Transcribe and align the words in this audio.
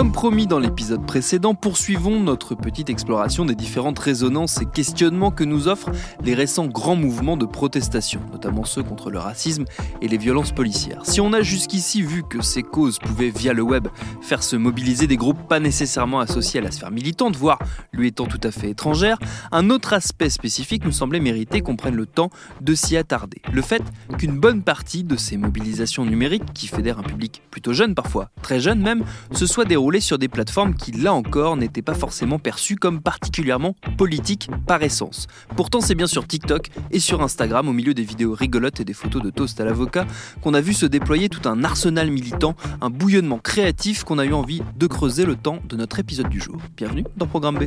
Comme 0.00 0.12
promis 0.12 0.46
dans 0.46 0.58
l'épisode 0.58 1.04
précédent, 1.04 1.54
poursuivons 1.54 2.20
notre 2.20 2.54
petite 2.54 2.88
exploration 2.88 3.44
des 3.44 3.54
différentes 3.54 3.98
résonances 3.98 4.62
et 4.62 4.64
questionnements 4.64 5.30
que 5.30 5.44
nous 5.44 5.68
offrent 5.68 5.90
les 6.24 6.32
récents 6.32 6.66
grands 6.66 6.96
mouvements 6.96 7.36
de 7.36 7.44
protestation, 7.44 8.22
notamment 8.32 8.64
ceux 8.64 8.82
contre 8.82 9.10
le 9.10 9.18
racisme 9.18 9.66
et 10.00 10.08
les 10.08 10.16
violences 10.16 10.52
policières. 10.52 11.04
Si 11.04 11.20
on 11.20 11.34
a 11.34 11.42
jusqu'ici 11.42 12.00
vu 12.00 12.22
que 12.22 12.40
ces 12.40 12.62
causes 12.62 12.98
pouvaient, 12.98 13.28
via 13.28 13.52
le 13.52 13.60
web, 13.60 13.88
faire 14.22 14.42
se 14.42 14.56
mobiliser 14.56 15.06
des 15.06 15.18
groupes 15.18 15.46
pas 15.46 15.60
nécessairement 15.60 16.20
associés 16.20 16.60
à 16.60 16.62
la 16.62 16.70
sphère 16.70 16.90
militante, 16.90 17.36
voire 17.36 17.58
lui 17.92 18.08
étant 18.08 18.24
tout 18.24 18.40
à 18.42 18.50
fait 18.50 18.70
étrangère, 18.70 19.18
un 19.52 19.68
autre 19.68 19.92
aspect 19.92 20.30
spécifique 20.30 20.86
nous 20.86 20.92
semblait 20.92 21.20
mériter 21.20 21.60
qu'on 21.60 21.76
prenne 21.76 21.96
le 21.96 22.06
temps 22.06 22.30
de 22.62 22.74
s'y 22.74 22.96
attarder. 22.96 23.42
Le 23.52 23.60
fait 23.60 23.82
qu'une 24.16 24.40
bonne 24.40 24.62
partie 24.62 25.04
de 25.04 25.16
ces 25.16 25.36
mobilisations 25.36 26.06
numériques, 26.06 26.54
qui 26.54 26.68
fédèrent 26.68 27.00
un 27.00 27.02
public 27.02 27.42
plutôt 27.50 27.74
jeune 27.74 27.94
parfois, 27.94 28.30
très 28.40 28.60
jeune 28.60 28.80
même, 28.80 29.04
se 29.32 29.44
soient 29.44 29.66
sur 29.98 30.18
des 30.18 30.28
plateformes 30.28 30.74
qui, 30.74 30.92
là 30.92 31.12
encore, 31.12 31.56
n'étaient 31.56 31.82
pas 31.82 31.94
forcément 31.94 32.38
perçues 32.38 32.76
comme 32.76 33.00
particulièrement 33.00 33.74
politiques 33.98 34.48
par 34.68 34.84
essence. 34.84 35.26
Pourtant, 35.56 35.80
c'est 35.80 35.96
bien 35.96 36.06
sur 36.06 36.28
TikTok 36.28 36.68
et 36.92 37.00
sur 37.00 37.22
Instagram, 37.22 37.68
au 37.68 37.72
milieu 37.72 37.94
des 37.94 38.04
vidéos 38.04 38.34
rigolotes 38.34 38.78
et 38.78 38.84
des 38.84 38.92
photos 38.92 39.22
de 39.22 39.30
toast 39.30 39.60
à 39.60 39.64
l'avocat, 39.64 40.06
qu'on 40.42 40.54
a 40.54 40.60
vu 40.60 40.74
se 40.74 40.86
déployer 40.86 41.28
tout 41.28 41.48
un 41.48 41.64
arsenal 41.64 42.12
militant, 42.12 42.54
un 42.80 42.90
bouillonnement 42.90 43.38
créatif 43.38 44.04
qu'on 44.04 44.20
a 44.20 44.24
eu 44.24 44.32
envie 44.32 44.62
de 44.76 44.86
creuser 44.86 45.24
le 45.24 45.34
temps 45.34 45.58
de 45.68 45.74
notre 45.74 45.98
épisode 45.98 46.28
du 46.28 46.40
jour. 46.40 46.58
Bienvenue 46.76 47.04
dans 47.16 47.26
Programme 47.26 47.58
B. 47.58 47.64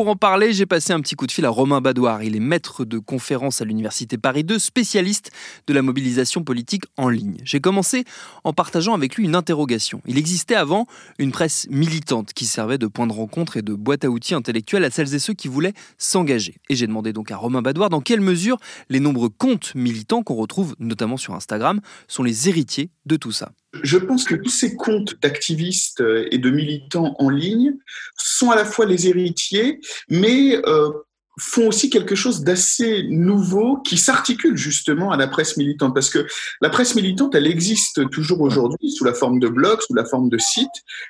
Pour 0.00 0.08
en 0.08 0.16
parler, 0.16 0.54
j'ai 0.54 0.64
passé 0.64 0.94
un 0.94 1.00
petit 1.00 1.14
coup 1.14 1.26
de 1.26 1.30
fil 1.30 1.44
à 1.44 1.50
Romain 1.50 1.82
Badouard. 1.82 2.22
Il 2.22 2.34
est 2.34 2.40
maître 2.40 2.86
de 2.86 2.98
conférence 2.98 3.60
à 3.60 3.66
l'Université 3.66 4.16
Paris 4.16 4.44
2, 4.44 4.58
spécialiste 4.58 5.30
de 5.66 5.74
la 5.74 5.82
mobilisation 5.82 6.42
politique 6.42 6.84
en 6.96 7.10
ligne. 7.10 7.36
J'ai 7.44 7.60
commencé 7.60 8.04
en 8.42 8.54
partageant 8.54 8.94
avec 8.94 9.16
lui 9.16 9.26
une 9.26 9.34
interrogation. 9.34 10.00
Il 10.06 10.16
existait 10.16 10.54
avant 10.54 10.86
une 11.18 11.32
presse 11.32 11.66
militante 11.68 12.32
qui 12.32 12.46
servait 12.46 12.78
de 12.78 12.86
point 12.86 13.06
de 13.06 13.12
rencontre 13.12 13.58
et 13.58 13.62
de 13.62 13.74
boîte 13.74 14.06
à 14.06 14.08
outils 14.08 14.32
intellectuelle 14.32 14.84
à 14.84 14.90
celles 14.90 15.14
et 15.14 15.18
ceux 15.18 15.34
qui 15.34 15.48
voulaient 15.48 15.74
s'engager. 15.98 16.54
Et 16.70 16.76
j'ai 16.76 16.86
demandé 16.86 17.12
donc 17.12 17.30
à 17.30 17.36
Romain 17.36 17.60
Badouard 17.60 17.90
dans 17.90 18.00
quelle 18.00 18.22
mesure 18.22 18.56
les 18.88 19.00
nombreux 19.00 19.28
comptes 19.28 19.74
militants 19.74 20.22
qu'on 20.22 20.36
retrouve 20.36 20.76
notamment 20.78 21.18
sur 21.18 21.34
Instagram 21.34 21.78
sont 22.08 22.22
les 22.22 22.48
héritiers 22.48 22.88
de 23.04 23.16
tout 23.16 23.32
ça. 23.32 23.52
Je 23.82 23.98
pense 23.98 24.24
que 24.24 24.34
tous 24.34 24.50
ces 24.50 24.74
comptes 24.74 25.20
d'activistes 25.20 26.02
et 26.30 26.38
de 26.38 26.50
militants 26.50 27.14
en 27.18 27.28
ligne 27.28 27.74
sont 28.16 28.50
à 28.50 28.56
la 28.56 28.64
fois 28.64 28.84
les 28.84 29.06
héritiers, 29.06 29.80
mais 30.08 30.56
euh, 30.66 30.90
font 31.40 31.68
aussi 31.68 31.90
quelque 31.90 32.14
chose 32.14 32.42
d'assez 32.42 33.04
nouveau 33.08 33.78
qui 33.78 33.96
s'articule 33.96 34.56
justement 34.56 35.10
à 35.10 35.16
la 35.16 35.26
presse 35.26 35.56
militante. 35.56 35.94
Parce 35.94 36.10
que 36.10 36.26
la 36.60 36.68
presse 36.68 36.94
militante, 36.94 37.34
elle 37.34 37.46
existe 37.46 38.08
toujours 38.10 38.40
aujourd'hui 38.40 38.90
sous 38.90 39.04
la 39.04 39.14
forme 39.14 39.40
de 39.40 39.48
blogs, 39.48 39.80
sous 39.80 39.94
la 39.94 40.04
forme 40.04 40.28
de 40.28 40.38
sites 40.38 40.68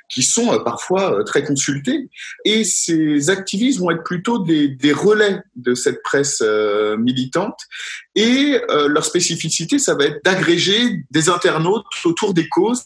qui 0.08 0.22
sont 0.22 0.52
euh, 0.52 0.58
parfois 0.60 1.18
euh, 1.18 1.24
très 1.24 1.44
consultés. 1.44 2.08
Et 2.44 2.64
ces 2.64 3.30
activistes 3.30 3.80
vont 3.80 3.91
être 3.91 4.04
plutôt 4.04 4.38
des, 4.38 4.76
relais 4.92 5.41
de 5.56 5.74
cette 5.74 6.02
presse 6.02 6.42
militante. 6.98 7.58
Et 8.14 8.60
leur 8.88 9.04
spécificité, 9.04 9.78
ça 9.78 9.94
va 9.94 10.04
être 10.06 10.24
d'agréger 10.24 11.04
des 11.10 11.28
internautes 11.28 11.86
autour 12.04 12.34
des 12.34 12.48
causes, 12.48 12.84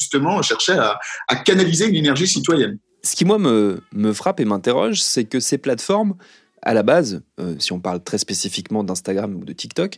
justement, 0.00 0.40
chercher 0.42 0.72
à, 0.72 0.98
à 1.26 1.36
canaliser 1.36 1.86
une 1.86 1.96
énergie 1.96 2.26
citoyenne. 2.26 2.78
Ce 3.02 3.14
qui, 3.14 3.24
moi, 3.24 3.38
me, 3.38 3.80
me 3.92 4.12
frappe 4.12 4.40
et 4.40 4.44
m'interroge, 4.44 5.00
c'est 5.00 5.24
que 5.24 5.40
ces 5.40 5.58
plateformes, 5.58 6.14
à 6.62 6.74
la 6.74 6.82
base, 6.82 7.22
euh, 7.40 7.56
si 7.58 7.72
on 7.72 7.80
parle 7.80 8.02
très 8.02 8.18
spécifiquement 8.18 8.84
d'Instagram 8.84 9.34
ou 9.34 9.44
de 9.44 9.52
TikTok, 9.52 9.96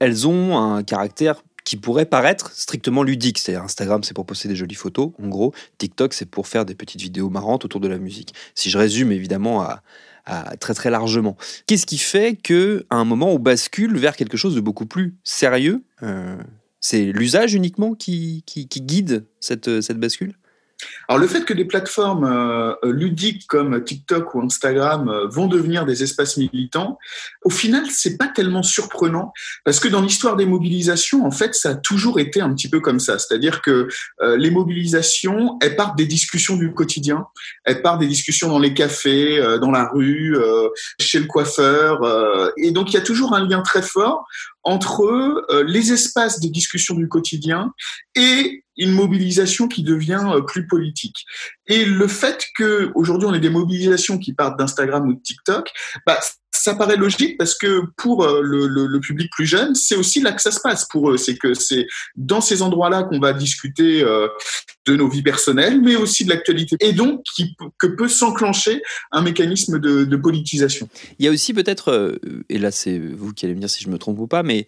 elles 0.00 0.26
ont 0.26 0.58
un 0.58 0.82
caractère 0.82 1.42
qui 1.64 1.76
pourrait 1.76 2.04
paraître 2.04 2.52
strictement 2.52 3.02
ludique. 3.02 3.38
C'est-à-dire 3.38 3.64
Instagram, 3.64 4.04
c'est 4.04 4.14
pour 4.14 4.26
poster 4.26 4.48
des 4.48 4.56
jolies 4.56 4.74
photos, 4.74 5.12
en 5.22 5.28
gros. 5.28 5.54
TikTok, 5.78 6.12
c'est 6.12 6.26
pour 6.26 6.46
faire 6.46 6.66
des 6.66 6.74
petites 6.74 7.00
vidéos 7.00 7.30
marrantes 7.30 7.64
autour 7.64 7.80
de 7.80 7.88
la 7.88 7.98
musique. 7.98 8.34
Si 8.54 8.70
je 8.70 8.78
résume 8.78 9.12
évidemment 9.12 9.62
à, 9.62 9.82
très 10.58 10.72
très 10.72 10.88
largement. 10.88 11.36
Qu'est-ce 11.66 11.84
qui 11.84 11.98
fait 11.98 12.34
que 12.34 12.86
à 12.88 12.96
un 12.96 13.04
moment 13.04 13.28
on 13.28 13.38
bascule 13.38 13.98
vers 13.98 14.16
quelque 14.16 14.38
chose 14.38 14.54
de 14.54 14.60
beaucoup 14.60 14.86
plus 14.86 15.16
sérieux 15.22 15.84
euh, 16.02 16.38
C'est 16.80 17.04
l'usage 17.04 17.52
uniquement 17.52 17.94
qui, 17.94 18.42
qui, 18.46 18.66
qui 18.66 18.80
guide 18.80 19.26
cette, 19.38 19.82
cette 19.82 19.98
bascule? 19.98 20.34
Alors 21.08 21.20
le 21.20 21.26
fait 21.26 21.44
que 21.44 21.52
des 21.52 21.64
plateformes 21.64 22.24
euh, 22.24 22.74
ludiques 22.84 23.46
comme 23.46 23.82
TikTok 23.84 24.34
ou 24.34 24.42
Instagram 24.42 25.08
euh, 25.08 25.26
vont 25.28 25.46
devenir 25.46 25.84
des 25.84 26.02
espaces 26.02 26.36
militants, 26.36 26.98
au 27.44 27.50
final 27.50 27.84
c'est 27.90 28.16
pas 28.16 28.28
tellement 28.28 28.62
surprenant 28.62 29.32
parce 29.64 29.80
que 29.80 29.88
dans 29.88 30.00
l'histoire 30.00 30.36
des 30.36 30.46
mobilisations, 30.46 31.24
en 31.24 31.30
fait, 31.30 31.54
ça 31.54 31.70
a 31.70 31.74
toujours 31.74 32.18
été 32.20 32.40
un 32.40 32.52
petit 32.54 32.68
peu 32.68 32.80
comme 32.80 33.00
ça. 33.00 33.18
C'est-à-dire 33.18 33.60
que 33.60 33.88
euh, 34.22 34.36
les 34.36 34.50
mobilisations, 34.50 35.58
elles 35.60 35.76
partent 35.76 35.96
des 35.96 36.06
discussions 36.06 36.56
du 36.56 36.72
quotidien, 36.72 37.26
elles 37.64 37.82
partent 37.82 38.00
des 38.00 38.06
discussions 38.06 38.48
dans 38.48 38.58
les 38.58 38.74
cafés, 38.74 39.40
dans 39.60 39.70
la 39.70 39.88
rue, 39.92 40.36
chez 41.00 41.18
le 41.18 41.26
coiffeur, 41.26 42.00
et 42.56 42.70
donc 42.70 42.90
il 42.90 42.94
y 42.94 42.96
a 42.96 43.02
toujours 43.02 43.34
un 43.34 43.46
lien 43.46 43.62
très 43.62 43.82
fort 43.82 44.24
entre 44.62 45.44
les 45.66 45.92
espaces 45.92 46.40
de 46.40 46.48
discussion 46.48 46.94
du 46.94 47.08
quotidien 47.08 47.72
et 48.16 48.63
une 48.76 48.92
mobilisation 48.92 49.68
qui 49.68 49.82
devient 49.82 50.24
euh, 50.26 50.40
plus 50.40 50.66
politique. 50.66 51.24
Et 51.66 51.84
le 51.84 52.08
fait 52.08 52.46
que 52.56 52.90
aujourd'hui 52.94 53.28
on 53.28 53.34
ait 53.34 53.40
des 53.40 53.50
mobilisations 53.50 54.18
qui 54.18 54.32
partent 54.32 54.58
d'Instagram 54.58 55.08
ou 55.08 55.14
de 55.14 55.20
TikTok, 55.20 55.70
bah, 56.06 56.18
ça 56.50 56.74
paraît 56.74 56.96
logique 56.96 57.36
parce 57.36 57.56
que 57.56 57.82
pour 57.96 58.24
euh, 58.24 58.40
le, 58.42 59.00
public 59.00 59.30
plus 59.32 59.44
jeune, 59.44 59.74
c'est 59.74 59.96
aussi 59.96 60.20
là 60.20 60.32
que 60.32 60.40
ça 60.40 60.50
se 60.50 60.60
passe 60.60 60.86
pour 60.88 61.10
eux. 61.10 61.16
C'est 61.16 61.36
que 61.36 61.52
c'est 61.52 61.86
dans 62.16 62.40
ces 62.40 62.62
endroits-là 62.62 63.02
qu'on 63.02 63.18
va 63.18 63.32
discuter 63.32 64.02
euh, 64.02 64.28
de 64.86 64.96
nos 64.96 65.08
vies 65.08 65.22
personnelles, 65.22 65.80
mais 65.82 65.96
aussi 65.96 66.24
de 66.24 66.30
l'actualité. 66.30 66.76
Et 66.80 66.92
donc, 66.92 67.22
que 67.78 67.86
peut 67.86 68.08
s'enclencher 68.08 68.82
un 69.10 69.22
mécanisme 69.22 69.78
de, 69.78 70.04
de 70.04 70.16
politisation. 70.16 70.88
Il 71.18 71.24
y 71.24 71.28
a 71.28 71.32
aussi 71.32 71.52
peut-être, 71.52 72.18
et 72.48 72.58
là 72.58 72.70
c'est 72.70 72.98
vous 72.98 73.32
qui 73.32 73.44
allez 73.44 73.54
me 73.54 73.60
dire 73.60 73.70
si 73.70 73.82
je 73.82 73.90
me 73.90 73.98
trompe 73.98 74.18
ou 74.20 74.26
pas, 74.26 74.42
mais 74.42 74.66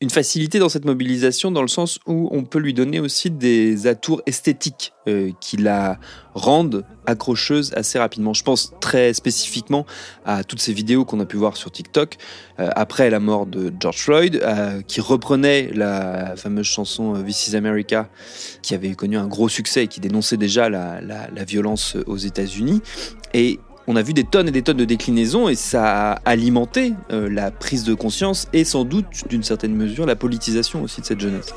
une 0.00 0.10
facilité 0.10 0.58
dans 0.58 0.68
cette 0.68 0.84
mobilisation 0.84 1.50
dans 1.50 1.62
le 1.62 1.68
sens 1.68 1.98
où 2.06 2.28
on 2.30 2.44
peut 2.44 2.58
lui 2.58 2.74
donner 2.74 3.00
aussi 3.00 3.30
des 3.30 3.86
atours 3.86 4.20
esthétiques 4.26 4.92
euh, 5.08 5.30
qui 5.40 5.56
la 5.56 5.98
rendent 6.34 6.84
accrocheuse 7.06 7.72
assez 7.74 7.98
rapidement. 7.98 8.34
Je 8.34 8.42
pense 8.42 8.72
très 8.80 9.14
spécifiquement 9.14 9.86
à 10.26 10.44
toutes 10.44 10.60
ces 10.60 10.74
vidéos 10.74 11.06
qu'on 11.06 11.20
a 11.20 11.24
pu 11.24 11.36
voir 11.36 11.56
sur 11.56 11.70
TikTok 11.70 12.16
euh, 12.58 12.68
après 12.76 13.08
la 13.08 13.20
mort 13.20 13.46
de 13.46 13.72
George 13.80 13.98
Floyd, 13.98 14.42
euh, 14.42 14.82
qui 14.82 15.00
reprenait 15.00 15.70
la 15.74 16.36
fameuse 16.36 16.66
chanson 16.66 17.22
This 17.22 17.48
is 17.48 17.56
America, 17.56 18.10
qui 18.60 18.74
avait 18.74 18.94
connu 18.94 19.16
un 19.16 19.26
gros 19.26 19.48
succès 19.48 19.84
et 19.84 19.88
qui 19.88 20.00
dénonçait 20.00 20.36
déjà 20.36 20.68
la, 20.68 21.00
la 21.00 21.44
violence 21.44 21.96
aux 22.06 22.18
États-Unis. 22.18 22.82
Et 23.32 23.60
on 23.86 23.96
a 23.96 24.02
vu 24.02 24.12
des 24.12 24.24
tonnes 24.24 24.48
et 24.48 24.52
des 24.52 24.62
tonnes 24.62 24.76
de 24.76 24.84
déclinaisons 24.84 25.48
et 25.48 25.54
ça 25.54 26.12
a 26.12 26.12
alimenté 26.24 26.94
euh, 27.12 27.28
la 27.28 27.50
prise 27.50 27.84
de 27.84 27.94
conscience 27.94 28.48
et 28.52 28.64
sans 28.64 28.84
doute 28.84 29.06
d'une 29.28 29.42
certaine 29.42 29.74
mesure 29.74 30.06
la 30.06 30.16
politisation 30.16 30.82
aussi 30.82 31.00
de 31.00 31.06
cette 31.06 31.20
jeunesse. 31.20 31.54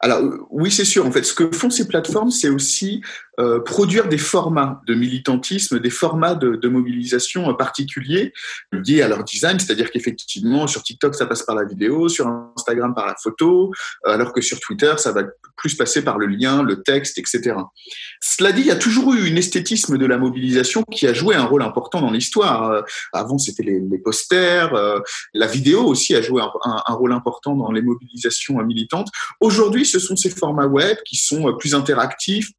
Alors 0.00 0.20
oui, 0.50 0.70
c'est 0.70 0.84
sûr. 0.84 1.06
En 1.06 1.10
fait, 1.10 1.22
ce 1.22 1.32
que 1.32 1.50
font 1.50 1.70
ces 1.70 1.88
plateformes, 1.88 2.30
c'est 2.30 2.50
aussi 2.50 3.00
euh, 3.38 3.60
produire 3.60 4.08
des 4.08 4.18
formats 4.18 4.80
de 4.86 4.94
militantisme, 4.94 5.80
des 5.80 5.90
formats 5.90 6.34
de, 6.34 6.56
de 6.56 6.68
mobilisation 6.68 7.52
particuliers 7.54 8.32
liés 8.72 9.02
à 9.02 9.08
leur 9.08 9.24
design. 9.24 9.58
C'est-à-dire 9.58 9.90
qu'effectivement, 9.90 10.66
sur 10.66 10.82
TikTok, 10.82 11.14
ça 11.14 11.26
passe 11.26 11.42
par 11.42 11.56
la 11.56 11.64
vidéo, 11.64 12.08
sur 12.08 12.26
Instagram 12.56 12.94
par 12.94 13.06
la 13.06 13.14
photo, 13.22 13.72
alors 14.04 14.32
que 14.32 14.40
sur 14.40 14.60
Twitter, 14.60 14.94
ça 14.98 15.12
va 15.12 15.22
plus 15.56 15.74
passer 15.74 16.02
par 16.02 16.18
le 16.18 16.26
lien, 16.26 16.62
le 16.62 16.82
texte, 16.82 17.18
etc. 17.18 17.56
Cela 18.20 18.52
dit, 18.52 18.62
il 18.62 18.66
y 18.66 18.70
a 18.70 18.76
toujours 18.76 19.14
eu 19.14 19.26
une 19.26 19.38
esthétisme 19.38 19.98
de 19.98 20.06
la 20.06 20.18
mobilisation 20.18 20.82
qui 20.82 21.06
a 21.06 21.12
joué 21.12 21.34
un 21.34 21.44
rôle 21.44 21.62
important 21.62 22.00
dans 22.00 22.10
l'histoire. 22.10 22.70
Euh, 22.70 22.82
avant, 23.12 23.38
c'était 23.38 23.62
les, 23.62 23.80
les, 23.80 23.98
posters, 23.98 24.74
euh, 24.74 25.00
la 25.32 25.46
vidéo 25.46 25.84
aussi 25.84 26.14
a 26.14 26.22
joué 26.22 26.42
un, 26.42 26.50
un, 26.64 26.94
rôle 26.94 27.12
important 27.12 27.54
dans 27.54 27.70
les 27.70 27.82
mobilisations 27.82 28.62
militantes. 28.62 29.08
Aujourd'hui, 29.40 29.84
ce 29.84 29.98
sont 29.98 30.16
ces 30.16 30.30
formats 30.30 30.66
web 30.66 30.96
qui 31.04 31.16
sont 31.16 31.54
plus 31.56 31.74
interactifs, 31.74 32.50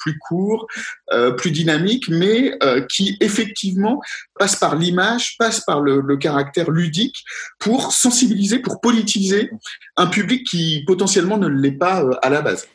plus 0.00 0.18
court, 0.18 0.66
euh, 1.12 1.30
plus 1.30 1.52
dynamique, 1.52 2.08
mais 2.08 2.56
euh, 2.62 2.84
qui 2.90 3.16
effectivement 3.20 4.00
passe 4.38 4.56
par 4.56 4.74
l'image, 4.74 5.36
passe 5.38 5.60
par 5.60 5.80
le, 5.80 6.00
caractère 6.16 6.70
ludique 6.70 7.24
pour 7.58 7.92
sensibiliser, 7.92 8.58
pour 8.58 8.80
politiser 8.80 9.50
un 9.96 10.06
public 10.06 10.46
qui 10.46 10.82
potentiellement 10.86 11.38
ne 11.38 11.46
l'est 11.46 11.70
pas 11.70 12.02
euh, 12.02 12.12
à 12.22 12.30
la 12.30 12.42
base. 12.42 12.66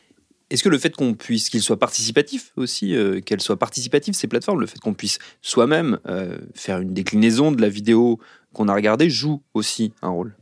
Est-ce 0.48 0.62
que 0.62 0.68
le 0.68 0.78
fait 0.78 0.94
qu'on 0.94 1.14
puisse, 1.14 1.50
qu'il 1.50 1.60
soit 1.60 1.78
participatif 1.78 2.52
aussi, 2.56 2.94
qu'elles 3.24 3.40
soient 3.40 3.58
participative 3.58 4.14
ces 4.14 4.28
plateformes, 4.28 4.60
le 4.60 4.68
fait 4.68 4.78
qu'on 4.78 4.94
puisse 4.94 5.18
soi-même 5.42 5.98
faire 6.54 6.80
une 6.80 6.94
déclinaison 6.94 7.50
de 7.50 7.60
la 7.60 7.68
vidéo 7.68 8.20
qu'on 8.52 8.68
a 8.68 8.74
regardée 8.74 9.10
joue 9.10 9.42
aussi 9.54 9.92
un 10.02 10.10
rôle? 10.10 10.36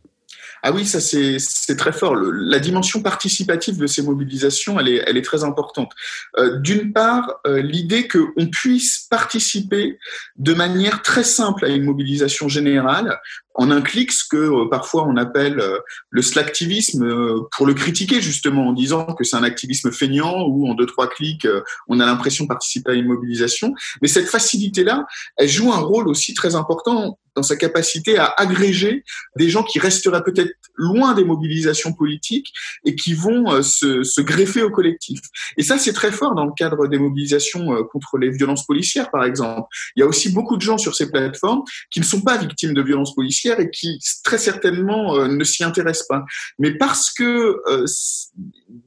Ah 0.66 0.72
oui, 0.72 0.86
ça 0.86 0.98
c'est 0.98 1.76
très 1.76 1.92
fort. 1.92 2.14
La 2.16 2.58
dimension 2.58 3.02
participative 3.02 3.76
de 3.76 3.86
ces 3.86 4.00
mobilisations, 4.00 4.80
elle 4.80 4.88
est, 4.88 5.04
elle 5.06 5.18
est 5.18 5.22
très 5.22 5.44
importante. 5.44 5.92
Euh, 6.38 6.58
D'une 6.58 6.90
part, 6.90 7.40
euh, 7.46 7.60
l'idée 7.60 8.08
qu'on 8.08 8.46
puisse 8.46 9.00
participer 9.10 9.98
de 10.36 10.54
manière 10.54 11.02
très 11.02 11.22
simple 11.22 11.66
à 11.66 11.68
une 11.68 11.84
mobilisation 11.84 12.48
générale, 12.48 13.20
en 13.54 13.70
un 13.70 13.80
clic, 13.80 14.12
ce 14.12 14.24
que 14.28 14.36
euh, 14.36 14.68
parfois 14.68 15.06
on 15.06 15.16
appelle 15.16 15.60
euh, 15.60 15.78
le 16.10 16.22
slacktivisme, 16.22 17.04
euh, 17.04 17.40
pour 17.56 17.66
le 17.66 17.74
critiquer 17.74 18.20
justement 18.20 18.68
en 18.68 18.72
disant 18.72 19.04
que 19.14 19.24
c'est 19.24 19.36
un 19.36 19.44
activisme 19.44 19.92
feignant 19.92 20.46
ou 20.46 20.68
en 20.68 20.74
deux 20.74 20.86
trois 20.86 21.08
clics 21.08 21.46
on 21.88 22.00
a 22.00 22.06
l'impression 22.06 22.44
de 22.44 22.48
participer 22.48 22.92
à 22.92 22.94
une 22.94 23.06
mobilisation. 23.06 23.74
Mais 24.02 24.08
cette 24.08 24.26
facilité-là, 24.26 25.06
elle 25.36 25.48
joue 25.48 25.72
un 25.72 25.78
rôle 25.78 26.08
aussi 26.08 26.34
très 26.34 26.54
important 26.54 27.18
dans 27.36 27.42
sa 27.42 27.56
capacité 27.56 28.16
à 28.16 28.32
agréger 28.36 29.04
des 29.36 29.48
gens 29.48 29.64
qui 29.64 29.80
resteraient 29.80 30.22
peut-être 30.22 30.52
loin 30.76 31.14
des 31.14 31.24
mobilisations 31.24 31.92
politiques 31.92 32.52
et 32.84 32.94
qui 32.94 33.12
vont 33.12 33.60
se, 33.62 34.04
se 34.04 34.20
greffer 34.20 34.62
au 34.62 34.70
collectif. 34.70 35.20
Et 35.56 35.64
ça, 35.64 35.78
c'est 35.78 35.92
très 35.92 36.12
fort 36.12 36.36
dans 36.36 36.44
le 36.44 36.52
cadre 36.56 36.86
des 36.86 36.98
mobilisations 36.98 37.84
contre 37.90 38.18
les 38.18 38.30
violences 38.30 38.64
policières, 38.64 39.10
par 39.10 39.24
exemple. 39.24 39.66
Il 39.96 40.00
y 40.00 40.02
a 40.04 40.06
aussi 40.06 40.30
beaucoup 40.30 40.56
de 40.56 40.62
gens 40.62 40.78
sur 40.78 40.94
ces 40.94 41.10
plateformes 41.10 41.62
qui 41.90 41.98
ne 41.98 42.04
sont 42.04 42.20
pas 42.20 42.36
victimes 42.36 42.72
de 42.72 42.82
violences 42.82 43.14
policières 43.14 43.43
et 43.52 43.70
qui 43.70 43.98
très 44.22 44.38
certainement 44.38 45.16
euh, 45.16 45.28
ne 45.28 45.44
s'y 45.44 45.64
intéressent 45.64 46.08
pas. 46.08 46.24
Mais 46.58 46.76
parce 46.76 47.12
que 47.12 47.60
euh, 47.68 47.86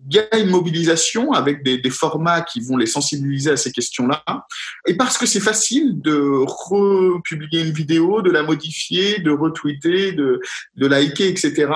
il 0.10 0.16
y 0.16 0.20
a 0.20 0.38
une 0.38 0.50
mobilisation 0.50 1.32
avec 1.32 1.64
des, 1.64 1.90
formats 1.90 2.42
qui 2.42 2.60
vont 2.62 2.78
les 2.78 2.86
sensibiliser 2.86 3.52
à 3.52 3.58
ces 3.58 3.72
questions-là, 3.72 4.24
et 4.86 4.96
parce 4.96 5.18
que 5.18 5.26
c'est 5.26 5.40
facile 5.40 6.02
de 6.02 6.18
republier 6.46 7.62
une 7.62 7.72
vidéo, 7.72 8.22
de 8.22 8.30
la 8.30 8.44
modifier, 8.44 9.20
de 9.20 9.32
retweeter, 9.32 10.12
de, 10.12 10.42
liker, 10.76 11.28
etc., 11.28 11.72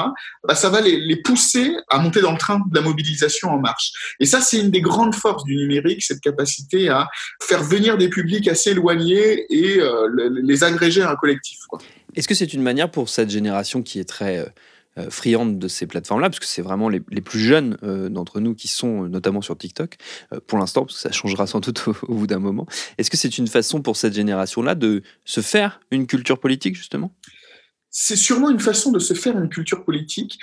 bah, 0.45 0.55
ça 0.55 0.69
va 0.69 0.81
les, 0.81 1.15
pousser 1.23 1.71
à 1.89 1.99
monter 1.99 2.21
dans 2.21 2.31
le 2.31 2.37
train 2.37 2.59
de 2.59 2.75
la 2.75 2.81
mobilisation 2.81 3.49
en 3.49 3.59
marche. 3.59 3.91
Et 4.19 4.25
ça, 4.25 4.41
c'est 4.41 4.59
une 4.59 4.71
des 4.71 4.81
grandes 4.81 5.15
forces 5.15 5.43
du 5.43 5.55
numérique, 5.55 6.03
cette 6.03 6.21
capacité 6.21 6.89
à 6.89 7.09
faire 7.41 7.63
venir 7.63 7.97
des 7.97 8.09
publics 8.09 8.47
assez 8.47 8.71
éloignés 8.71 9.45
et 9.49 9.79
euh, 9.79 10.09
les 10.43 10.63
agréger 10.63 11.01
à 11.01 11.11
un 11.11 11.15
collectif. 11.15 11.59
Est-ce 12.15 12.27
que 12.27 12.35
c'est 12.35 12.53
une 12.53 12.61
manière 12.61 12.89
pour 12.91 13.09
cette 13.09 13.29
génération 13.29 13.81
qui 13.81 13.99
est 13.99 14.05
très 14.05 14.45
euh, 14.97 15.09
friande 15.09 15.57
de 15.57 15.69
ces 15.69 15.87
plateformes-là, 15.87 16.29
parce 16.29 16.41
que 16.41 16.45
c'est 16.45 16.61
vraiment 16.61 16.89
les, 16.89 16.99
plus 16.99 17.39
jeunes 17.39 17.77
euh, 17.81 18.09
d'entre 18.09 18.41
nous 18.41 18.53
qui 18.53 18.67
sont 18.67 19.03
notamment 19.07 19.41
sur 19.41 19.57
TikTok, 19.57 19.95
euh, 20.33 20.41
pour 20.45 20.59
l'instant, 20.59 20.81
parce 20.81 20.95
que 20.95 21.01
ça 21.01 21.13
changera 21.13 21.47
sans 21.47 21.61
doute 21.61 21.85
au 22.09 22.13
bout 22.13 22.27
d'un 22.27 22.39
moment. 22.39 22.67
Est-ce 22.97 23.09
que 23.09 23.15
c'est 23.15 23.37
une 23.37 23.47
façon 23.47 23.81
pour 23.81 23.95
cette 23.95 24.13
génération-là 24.13 24.75
de 24.75 25.01
se 25.23 25.39
faire 25.39 25.79
une 25.91 26.07
culture 26.07 26.41
politique, 26.41 26.75
justement? 26.75 27.15
C'est 27.89 28.17
sûrement 28.17 28.49
une 28.49 28.59
façon 28.59 28.91
de 28.91 28.99
se 28.99 29.13
faire 29.13 29.37
une 29.37 29.47
culture 29.47 29.85
politique. 29.85 30.39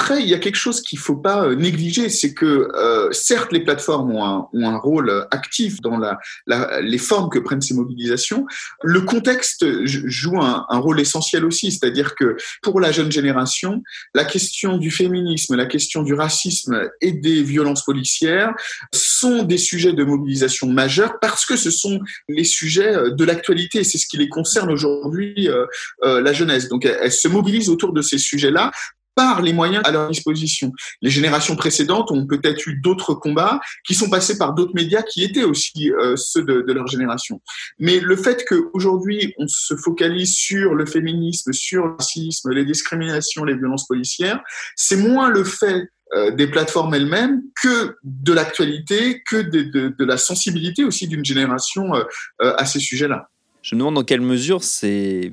Après, 0.00 0.22
il 0.22 0.28
y 0.30 0.32
a 0.32 0.38
quelque 0.38 0.56
chose 0.56 0.80
qu'il 0.80 0.98
ne 0.98 1.02
faut 1.02 1.16
pas 1.16 1.44
euh, 1.44 1.54
négliger, 1.54 2.08
c'est 2.08 2.32
que 2.32 2.70
euh, 2.74 3.12
certes, 3.12 3.52
les 3.52 3.60
plateformes 3.60 4.12
ont 4.12 4.24
un, 4.24 4.48
ont 4.54 4.66
un 4.66 4.78
rôle 4.78 5.26
actif 5.30 5.82
dans 5.82 5.98
la, 5.98 6.18
la, 6.46 6.80
les 6.80 6.96
formes 6.96 7.28
que 7.28 7.38
prennent 7.38 7.60
ces 7.60 7.74
mobilisations. 7.74 8.46
Le 8.82 9.02
contexte 9.02 9.66
joue 9.84 10.40
un, 10.40 10.64
un 10.70 10.78
rôle 10.78 11.00
essentiel 11.00 11.44
aussi, 11.44 11.70
c'est-à-dire 11.70 12.14
que 12.14 12.38
pour 12.62 12.80
la 12.80 12.92
jeune 12.92 13.12
génération, 13.12 13.82
la 14.14 14.24
question 14.24 14.78
du 14.78 14.90
féminisme, 14.90 15.54
la 15.54 15.66
question 15.66 16.02
du 16.02 16.14
racisme 16.14 16.88
et 17.02 17.12
des 17.12 17.42
violences 17.42 17.84
policières 17.84 18.54
sont 18.94 19.42
des 19.42 19.58
sujets 19.58 19.92
de 19.92 20.04
mobilisation 20.04 20.66
majeurs 20.66 21.20
parce 21.20 21.44
que 21.44 21.56
ce 21.56 21.70
sont 21.70 22.00
les 22.26 22.44
sujets 22.44 22.96
euh, 22.96 23.10
de 23.10 23.24
l'actualité. 23.26 23.84
C'est 23.84 23.98
ce 23.98 24.06
qui 24.06 24.16
les 24.16 24.30
concerne 24.30 24.70
aujourd'hui, 24.70 25.46
euh, 25.50 25.66
euh, 26.04 26.22
la 26.22 26.32
jeunesse. 26.32 26.68
Donc, 26.70 26.86
elles, 26.86 26.98
elles 27.02 27.12
se 27.12 27.28
mobilisent 27.28 27.68
autour 27.68 27.92
de 27.92 28.00
ces 28.00 28.16
sujets-là 28.16 28.70
par 29.14 29.42
les 29.42 29.52
moyens 29.52 29.82
à 29.84 29.90
leur 29.90 30.08
disposition. 30.08 30.72
Les 31.02 31.10
générations 31.10 31.56
précédentes 31.56 32.10
ont 32.10 32.26
peut-être 32.26 32.66
eu 32.66 32.80
d'autres 32.80 33.14
combats 33.14 33.60
qui 33.84 33.94
sont 33.94 34.08
passés 34.08 34.38
par 34.38 34.54
d'autres 34.54 34.74
médias 34.74 35.02
qui 35.02 35.22
étaient 35.22 35.44
aussi 35.44 35.90
euh, 35.90 36.16
ceux 36.16 36.44
de, 36.44 36.72
leur 36.72 36.86
génération. 36.86 37.40
Mais 37.78 38.00
le 38.00 38.16
fait 38.16 38.44
qu'aujourd'hui 38.48 39.34
on 39.38 39.46
se 39.48 39.76
focalise 39.76 40.34
sur 40.34 40.74
le 40.74 40.86
féminisme, 40.86 41.52
sur 41.52 41.86
le 41.86 41.96
racisme, 41.98 42.50
les 42.50 42.64
discriminations, 42.64 43.44
les 43.44 43.56
violences 43.56 43.86
policières, 43.86 44.40
c'est 44.76 44.96
moins 44.96 45.28
le 45.28 45.44
fait 45.44 45.88
euh, 46.12 46.30
des 46.30 46.46
plateformes 46.46 46.94
elles-mêmes 46.94 47.42
que 47.62 47.96
de 48.02 48.32
l'actualité, 48.32 49.22
que 49.28 49.36
de, 49.36 50.04
la 50.04 50.16
sensibilité 50.16 50.84
aussi 50.84 51.06
d'une 51.06 51.24
génération 51.24 51.94
euh, 51.94 52.04
à 52.38 52.64
ces 52.66 52.80
sujets-là. 52.80 53.28
Je 53.62 53.74
me 53.74 53.80
demande 53.80 53.94
dans 53.94 54.04
quelle 54.04 54.20
mesure 54.20 54.64
ces, 54.64 55.32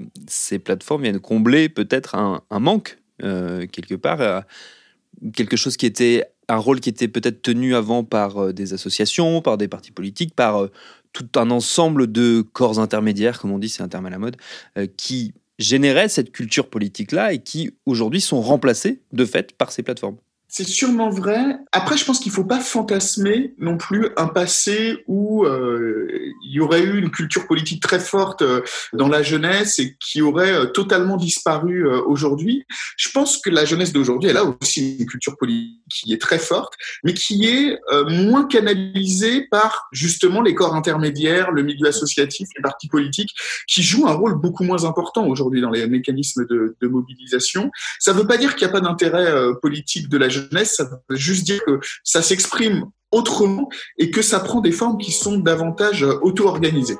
plateformes 0.63 1.03
viennent 1.03 1.19
combler 1.19 1.69
peut-être 1.69 2.15
un, 2.15 2.41
manque 2.59 2.97
quelque 3.19 3.95
part, 3.95 4.21
euh, 4.21 4.41
quelque 5.33 5.57
chose 5.57 5.77
qui 5.77 5.85
était 5.85 6.25
un 6.49 6.57
rôle 6.57 6.79
qui 6.79 6.89
était 6.89 7.07
peut-être 7.07 7.41
tenu 7.41 7.75
avant 7.75 8.03
par 8.03 8.37
euh, 8.37 8.53
des 8.53 8.73
associations, 8.73 9.41
par 9.41 9.57
des 9.57 9.67
partis 9.67 9.91
politiques, 9.91 10.33
par 10.35 10.67
tout 11.13 11.27
un 11.35 11.49
ensemble 11.51 12.11
de 12.11 12.41
corps 12.41 12.79
intermédiaires, 12.79 13.39
comme 13.39 13.51
on 13.51 13.59
dit, 13.59 13.69
c'est 13.69 13.83
un 13.83 13.87
terme 13.87 14.05
à 14.05 14.09
la 14.09 14.19
mode, 14.19 14.37
qui 14.97 15.33
généraient 15.57 16.09
cette 16.09 16.31
culture 16.31 16.69
politique-là 16.69 17.33
et 17.33 17.39
qui 17.39 17.71
aujourd'hui 17.87 18.21
sont 18.21 18.41
remplacés 18.41 19.01
de 19.13 19.25
fait 19.25 19.53
par 19.57 19.71
ces 19.71 19.81
plateformes. 19.81 20.17
C'est 20.49 20.67
sûrement 20.67 21.09
vrai. 21.09 21.57
Après, 21.73 21.97
je 21.97 22.05
pense 22.05 22.19
qu'il 22.19 22.31
ne 22.31 22.35
faut 22.35 22.45
pas 22.45 22.61
fantasmer 22.61 23.53
non 23.57 23.77
plus 23.77 24.07
un 24.15 24.27
passé 24.27 25.03
où 25.05 25.45
euh, 25.45 26.07
il 26.41 26.53
y 26.53 26.61
aurait 26.61 26.83
eu 26.83 26.97
une 26.97 27.11
culture 27.11 27.47
politique 27.47 27.81
très 27.83 27.99
forte 27.99 28.41
euh, 28.41 28.61
dans 28.93 29.09
la 29.09 29.23
jeunesse 29.23 29.77
et 29.79 29.97
qui 29.99 30.21
aurait 30.21 30.53
euh, 30.53 30.65
totalement 30.65 31.17
disparu 31.17 31.85
euh, 31.85 32.01
aujourd'hui. 32.05 32.65
Je 32.95 33.09
pense 33.09 33.37
que 33.39 33.49
la 33.49 33.65
jeunesse 33.65 33.91
d'aujourd'hui, 33.91 34.29
elle 34.29 34.37
a 34.37 34.45
aussi 34.45 34.97
une 34.99 35.05
culture 35.05 35.35
politique 35.37 35.86
qui 35.89 36.13
est 36.13 36.21
très 36.21 36.39
forte, 36.39 36.73
mais 37.03 37.13
qui 37.13 37.45
est 37.45 37.79
euh, 37.91 38.05
moins 38.09 38.45
canalisée 38.45 39.47
par 39.49 39.87
justement 39.91 40.41
les 40.41 40.55
corps 40.55 40.75
intermédiaires, 40.75 41.51
le 41.51 41.63
milieu 41.63 41.87
associatif, 41.87 42.47
les 42.55 42.61
partis 42.61 42.87
politiques, 42.87 43.31
qui 43.67 43.83
jouent 43.83 44.07
un 44.07 44.13
rôle 44.13 44.35
beaucoup 44.35 44.63
moins 44.63 44.85
important 44.85 45.27
aujourd'hui 45.27 45.61
dans 45.61 45.71
les 45.71 45.87
mécanismes 45.87 46.45
de, 46.45 46.75
mobilisation. 46.87 47.69
Ça 47.99 48.13
ne 48.13 48.19
veut 48.19 48.27
pas 48.27 48.37
dire 48.37 48.55
qu'il 48.55 48.65
n'y 48.65 48.71
a 48.71 48.73
pas 48.73 48.81
d'intérêt 48.81 49.29
euh, 49.29 49.53
politique 49.61 50.09
de 50.09 50.17
la 50.17 50.29
jeunesse, 50.29 50.75
ça 50.75 50.89
veut 51.09 51.17
juste 51.17 51.43
dire 51.43 51.63
que 51.65 51.79
ça 52.03 52.21
s'exprime 52.21 52.85
autrement 53.11 53.69
et 53.97 54.09
que 54.11 54.21
ça 54.21 54.39
prend 54.39 54.61
des 54.61 54.71
formes 54.71 54.97
qui 54.97 55.11
sont 55.11 55.37
davantage 55.37 56.03
auto-organisées. 56.03 56.97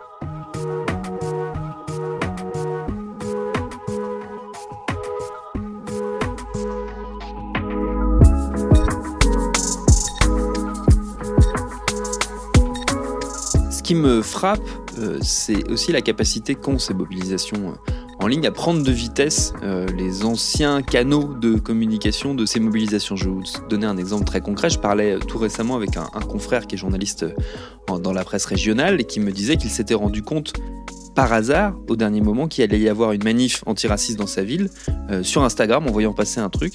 Qui 13.88 13.96
me 13.96 14.22
frappe, 14.22 14.68
c'est 15.22 15.72
aussi 15.72 15.94
la 15.94 16.02
capacité 16.02 16.56
qu'ont 16.56 16.78
ces 16.78 16.94
mobilisations 16.94 17.78
en 18.20 18.28
ligne 18.28 18.46
à 18.46 18.52
prendre 18.52 18.84
de 18.84 18.92
vitesse 18.92 19.54
les 19.96 20.26
anciens 20.26 20.82
canaux 20.82 21.34
de 21.34 21.56
communication 21.56 22.34
de 22.34 22.46
ces 22.46 22.60
mobilisations. 22.60 23.16
Je 23.16 23.30
vais 23.30 23.32
vous 23.32 23.44
donner 23.70 23.86
un 23.86 23.96
exemple 23.96 24.26
très 24.26 24.42
concret. 24.42 24.70
Je 24.70 24.78
parlais 24.78 25.18
tout 25.20 25.38
récemment 25.38 25.78
avec 25.78 25.96
un, 25.96 26.04
confrère 26.20 26.68
qui 26.68 26.76
est 26.76 26.78
journaliste 26.78 27.26
dans 27.88 28.12
la 28.12 28.26
presse 28.26 28.44
régionale 28.44 29.00
et 29.00 29.06
qui 29.06 29.22
me 29.22 29.32
disait 29.32 29.56
qu'il 29.56 29.70
s'était 29.70 29.94
rendu 29.94 30.22
compte 30.22 30.52
par 31.16 31.32
hasard, 31.32 31.74
au 31.88 31.96
dernier 31.96 32.20
moment, 32.20 32.50
qu'il 32.50 32.66
allait 32.66 32.80
y 32.80 32.90
avoir 32.90 33.14
une 33.14 33.24
manif 33.24 33.64
antiraciste 33.66 34.20
dans 34.20 34.28
sa 34.28 34.44
ville, 34.44 34.70
euh, 35.10 35.24
sur 35.24 35.44
Instagram, 35.44 35.88
en 35.88 35.92
voyant 35.92 36.14
passer 36.14 36.42
un 36.42 36.50
truc. 36.50 36.74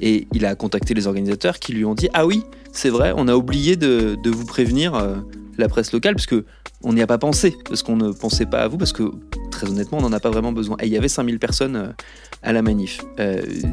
Et 0.00 0.26
il 0.32 0.46
a 0.46 0.54
contacté 0.54 0.94
les 0.94 1.06
organisateurs 1.06 1.58
qui 1.58 1.74
lui 1.74 1.84
ont 1.84 1.94
dit 1.94 2.08
Ah 2.14 2.26
oui, 2.26 2.42
c'est 2.72 2.88
vrai, 2.88 3.12
on 3.16 3.28
a 3.28 3.36
oublié 3.36 3.76
de, 3.76 4.18
vous 4.24 4.46
prévenir, 4.46 4.94
euh, 4.96 5.14
la 5.58 5.68
presse 5.68 5.92
locale, 5.92 6.14
parce 6.14 6.26
que 6.26 6.44
on 6.82 6.92
n'y 6.92 7.02
a 7.02 7.06
pas 7.06 7.18
pensé, 7.18 7.56
parce 7.68 7.82
qu'on 7.82 7.96
ne 7.96 8.12
pensait 8.12 8.46
pas 8.46 8.62
à 8.62 8.68
vous, 8.68 8.76
parce 8.76 8.92
que 8.92 9.04
très 9.50 9.68
honnêtement, 9.68 9.98
on 9.98 10.02
n'en 10.02 10.12
a 10.12 10.20
pas 10.20 10.30
vraiment 10.30 10.52
besoin. 10.52 10.76
Et 10.80 10.86
il 10.86 10.92
y 10.92 10.96
avait 10.96 11.08
5000 11.08 11.38
personnes 11.38 11.76
euh, 11.76 11.88
à 12.42 12.52
la 12.52 12.62
manif. 12.62 13.00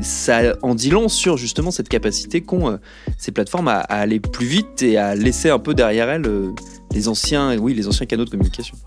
ça 0.01 0.55
en 0.61 0.75
dit 0.75 0.89
long 0.89 1.09
sur 1.09 1.35
justement 1.35 1.71
cette 1.71 1.89
capacité 1.89 2.39
qu'ont 2.41 2.79
ces 3.17 3.33
plateformes 3.33 3.67
à, 3.67 3.79
à, 3.79 3.99
aller 3.99 4.21
plus 4.21 4.45
vite 4.45 4.81
et 4.81 4.97
à 4.97 5.13
laisser 5.13 5.49
un 5.49 5.59
peu 5.59 5.73
derrière 5.73 6.09
elles 6.09 6.23
les 6.93 7.07
anciens, 7.07 7.57
oui, 7.57 7.73
les 7.73 7.87
anciens 7.87 8.05
canaux 8.05 8.25
de 8.25 8.29
communication. 8.29 8.77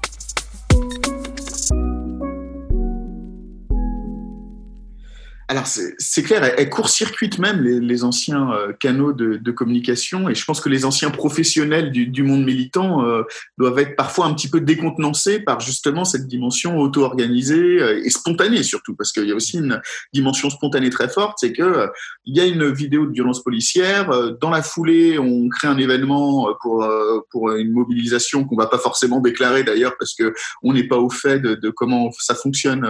Alors 5.54 5.68
c'est 5.68 6.22
clair, 6.24 6.42
elle, 6.42 6.68
court-circuite 6.68 7.38
même 7.38 7.62
les, 7.62 8.02
anciens 8.02 8.50
euh, 8.50 8.72
canaux 8.72 9.12
de, 9.12 9.50
communication 9.52 10.28
et 10.28 10.34
je 10.34 10.44
pense 10.44 10.60
que 10.60 10.68
les 10.68 10.84
anciens 10.84 11.10
professionnels 11.10 11.92
du, 11.92 12.22
monde 12.24 12.44
militant 12.44 13.06
euh, 13.06 13.22
doivent 13.56 13.78
être 13.78 13.94
parfois 13.94 14.26
un 14.26 14.34
petit 14.34 14.50
peu 14.50 14.60
décontenancés 14.60 15.38
par 15.38 15.60
justement 15.60 16.04
cette 16.04 16.26
dimension 16.26 16.80
auto-organisée 16.80 17.80
euh, 17.80 18.04
et 18.04 18.10
spontanée 18.10 18.64
surtout 18.64 18.96
parce 18.96 19.12
qu'il 19.12 19.28
y 19.28 19.30
a 19.30 19.34
aussi 19.36 19.58
une 19.58 19.80
dimension 20.12 20.50
spontanée 20.50 20.90
très 20.90 21.08
forte, 21.08 21.38
c'est 21.38 21.52
que 21.52 21.88
il 22.24 22.36
y 22.36 22.40
a 22.40 22.46
une 22.46 22.72
vidéo 22.72 23.06
de 23.06 23.12
violence 23.12 23.44
policière, 23.44 24.10
dans 24.40 24.50
la 24.50 24.62
foulée 24.62 25.20
on 25.20 25.48
crée 25.50 25.68
un 25.68 25.78
événement 25.78 26.48
pour 26.62 26.84
pour 27.30 27.52
une 27.52 27.70
mobilisation 27.70 28.44
qu'on 28.44 28.56
va 28.56 28.66
pas 28.66 28.78
forcément 28.78 29.20
déclarer 29.20 29.62
d'ailleurs 29.62 29.94
parce 30.00 30.14
que 30.14 30.34
on 30.64 30.72
n'est 30.72 30.88
pas 30.88 30.98
au 30.98 31.10
fait 31.10 31.38
de, 31.38 31.54
de, 31.54 31.70
comment 31.70 32.10
ça 32.18 32.34
fonctionne 32.34 32.88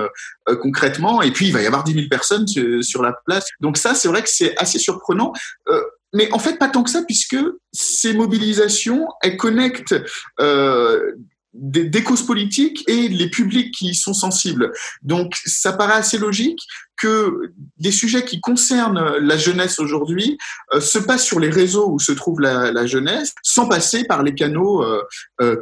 concrètement 0.62 1.20
et 1.20 1.30
puis 1.30 1.48
il 1.48 1.52
va 1.52 1.60
y 1.60 1.66
avoir 1.66 1.84
10 1.84 1.92
000 1.92 2.06
personnes 2.08 2.46
sur 2.82 3.02
la 3.02 3.14
place. 3.26 3.46
Donc 3.60 3.76
ça, 3.76 3.94
c'est 3.94 4.08
vrai 4.08 4.22
que 4.22 4.28
c'est 4.28 4.56
assez 4.58 4.78
surprenant. 4.78 5.32
Euh, 5.68 5.80
mais 6.12 6.30
en 6.32 6.38
fait, 6.38 6.58
pas 6.58 6.68
tant 6.68 6.82
que 6.82 6.90
ça, 6.90 7.02
puisque 7.02 7.36
ces 7.72 8.14
mobilisations, 8.14 9.08
elles 9.22 9.36
connectent 9.36 9.96
euh, 10.40 11.12
des, 11.52 12.04
causes 12.04 12.24
politiques 12.24 12.88
et 12.88 13.08
les 13.08 13.28
publics 13.28 13.74
qui 13.74 13.88
y 13.88 13.94
sont 13.94 14.14
sensibles. 14.14 14.72
Donc, 15.02 15.34
ça 15.44 15.72
paraît 15.72 15.94
assez 15.94 16.18
logique 16.18 16.60
que 16.96 17.52
des 17.78 17.90
sujets 17.90 18.24
qui 18.24 18.40
concernent 18.40 19.16
la 19.18 19.36
jeunesse 19.36 19.80
aujourd'hui 19.80 20.38
euh, 20.72 20.80
se 20.80 21.00
passent 21.00 21.24
sur 21.24 21.40
les 21.40 21.50
réseaux 21.50 21.90
où 21.90 21.98
se 21.98 22.12
trouve 22.12 22.40
la, 22.40 22.86
jeunesse, 22.86 23.34
sans 23.42 23.66
passer 23.66 24.04
par 24.04 24.22
les 24.22 24.34
canaux 24.34 24.84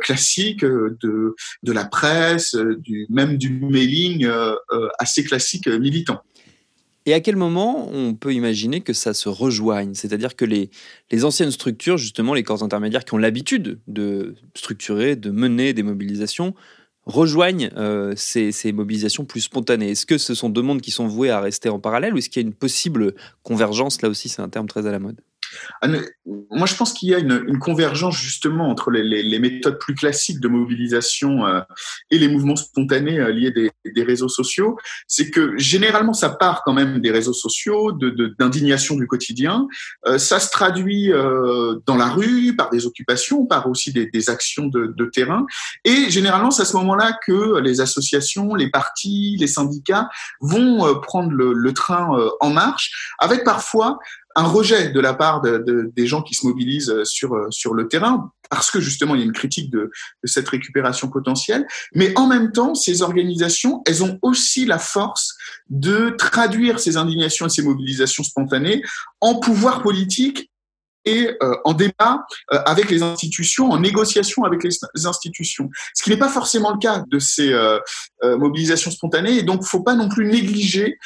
classiques 0.03 0.65
de, 0.65 1.35
la 1.67 1.87
presse, 1.87 2.55
même 3.09 3.39
du 3.39 3.49
mailing 3.49 4.31
assez 4.99 5.25
classique 5.25 5.67
militant. 5.67 6.23
Et 7.05 7.15
à 7.15 7.21
quel 7.21 7.37
moment 7.37 7.89
on 7.93 8.15
peut 8.15 8.33
imaginer 8.33 8.81
que 8.81 8.93
ça 8.93 9.13
se 9.15 9.29
rejoigne? 9.29 9.95
C'est-à-dire 9.95 10.37
que 10.37 10.45
les, 10.45 10.71
les 11.11 11.25
anciennes 11.25 11.51
structures, 11.51 11.99
justement 11.99 12.35
les 12.35 12.45
corps 12.45 12.63
intermédiaires 12.63 13.05
qui 13.05 13.15
ont 13.15 13.19
l'habitude 13.19 13.81
de 13.89 14.35
structurer, 14.55 15.17
de 15.17 15.31
mener 15.31 15.73
des 15.73 15.83
mobilisations, 15.83 16.55
rejoignent 17.05 17.71
euh, 17.77 18.15
ces, 18.17 18.53
ces, 18.53 18.73
mobilisations 18.73 19.25
plus 19.25 19.41
spontanées. 19.41 19.91
Est-ce 19.91 20.07
que 20.07 20.19
ce 20.19 20.35
sont 20.35 20.49
deux 20.49 20.63
mondes 20.63 20.81
qui 20.81 20.93
sont 20.93 21.09
voués 21.09 21.31
à 21.31 21.41
rester 21.41 21.69
en 21.69 21.81
parallèle 21.81 22.15
ou 22.15 22.19
est-ce 22.19 22.31
qu'il 22.31 22.41
y 22.41 22.45
a 22.45 22.47
une 22.47 22.55
possible 22.55 23.15
convergence? 23.43 24.03
Là 24.03 24.09
aussi, 24.09 24.29
c'est 24.29 24.43
un 24.43 24.49
terme 24.49 24.69
très 24.69 24.87
à 24.87 24.93
la 24.93 25.01
mode. 25.01 25.21
Ah, 25.81 25.89
moi, 26.51 26.67
je 26.67 26.75
pense 26.75 26.93
qu'il 26.93 27.09
y 27.09 27.15
a 27.15 27.19
une, 27.19 27.59
convergence 27.59 28.17
justement 28.17 28.69
entre 28.69 28.91
les, 28.91 29.39
méthodes 29.39 29.79
plus 29.79 29.95
classiques 29.95 30.41
de 30.41 30.49
mobilisation 30.49 31.47
euh, 31.47 31.61
et 32.11 32.19
les 32.19 32.29
mouvements 32.29 32.57
spontanés 32.57 33.19
euh, 33.19 33.33
liés 33.33 33.51
des, 33.51 34.03
réseaux 34.03 34.29
sociaux. 34.29 34.77
C'est 35.07 35.31
que 35.31 35.57
généralement, 35.59 36.13
ça 36.13 36.31
part 36.31 36.63
quand 36.65 36.73
même 36.73 37.01
des 37.01 37.11
réseaux 37.11 37.33
sociaux, 37.33 37.93
d'indignation 38.39 38.97
du 38.97 39.07
quotidien. 39.07 39.67
Euh, 40.07 40.19
ça 40.19 40.41
se 40.41 40.51
traduit 40.51 41.11
dans 41.87 41.97
la 41.97 42.09
rue, 42.09 42.55
par 42.57 42.71
des 42.71 42.87
occupations, 42.87 43.47
par 43.47 43.69
aussi 43.69 43.93
des, 43.93 44.31
actions 44.31 44.67
de, 44.67 45.11
terrain. 45.13 45.47
Et 45.85 46.11
généralement, 46.11 46.51
c'est 46.51 46.63
à 46.63 46.65
ce 46.65 46.77
moment-là 46.77 47.19
que 47.27 47.59
les 47.59 47.81
associations, 47.81 48.55
les 48.55 48.71
partis, 48.71 49.37
les 49.39 49.47
syndicats 49.47 50.09
vont 50.41 51.01
prendre 51.01 51.33
le 51.33 51.73
train 51.73 52.09
en 52.41 52.51
marche, 52.51 53.15
avec 53.19 53.45
parfois 53.45 53.99
un 54.37 54.45
rejet 54.45 54.91
de 54.91 55.01
la 55.01 55.15
part 55.15 55.41
de, 55.41 55.91
des 55.95 56.07
gens 56.07 56.23
qui 56.23 56.35
se 56.35 56.47
mobilisent 56.47 56.95
sur, 57.05 57.47
sur 57.51 57.75
le 57.75 57.89
terrain, 57.89 58.31
parce 58.51 58.71
que 58.71 58.81
justement 58.81 59.15
il 59.15 59.21
y 59.21 59.23
a 59.23 59.27
une 59.27 59.33
critique 59.33 59.71
de, 59.71 59.91
de, 60.23 60.29
cette 60.29 60.49
récupération 60.49 61.09
potentielle. 61.09 61.67
Mais 61.95 62.17
en 62.19 62.27
même 62.27 62.53
temps, 62.53 62.75
ces 62.75 63.03
organisations, 63.03 63.83
elles 63.87 64.05
ont 64.05 64.19
aussi 64.23 64.65
la 64.67 64.79
force 64.79 65.37
de 65.71 66.11
traduire 66.19 66.81
ces 66.81 66.97
indignations 66.97 67.47
et 67.47 67.51
ces 67.51 67.63
mobilisations 67.63 68.25
spontanées 68.25 68.83
en 69.21 69.37
pouvoir 69.37 69.83
politique 69.83 70.52
et 71.05 71.31
euh, 71.43 71.55
en 71.65 71.73
débat 71.73 72.25
euh, 72.53 72.59
avec 72.65 72.91
les 72.91 73.03
institutions, 73.03 73.71
en 73.71 73.79
négociation 73.79 74.45
avec 74.45 74.63
les 74.65 75.07
institutions. 75.07 75.71
Ce 75.95 76.03
qui 76.03 76.11
n'est 76.11 76.17
pas 76.17 76.29
forcément 76.29 76.73
le 76.73 76.79
cas 76.79 77.05
de 77.09 77.19
ces 77.19 77.53
euh, 77.53 77.79
mobilisations 78.23 78.91
spontanées. 78.91 79.39
Et 79.39 79.43
donc, 79.43 79.65
faut 79.65 79.83
pas 79.83 79.95
non 79.95 80.09
plus 80.09 80.27
négliger 80.27 80.99